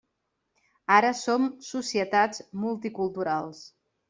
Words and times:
Ara 0.95 1.11
som 1.19 1.45
societats 1.67 2.43
multiculturals. 2.65 3.63